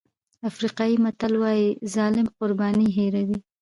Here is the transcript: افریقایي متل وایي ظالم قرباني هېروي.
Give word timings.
افریقایي 0.49 0.95
متل 1.03 1.33
وایي 1.41 1.67
ظالم 1.95 2.27
قرباني 2.37 2.87
هېروي. 2.97 3.37